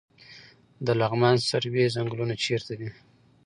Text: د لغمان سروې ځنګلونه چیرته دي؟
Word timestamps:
د 0.85 0.87
لغمان 0.99 1.35
سروې 1.49 1.83
ځنګلونه 1.95 2.33
چیرته 2.43 2.73
دي؟ 2.79 2.89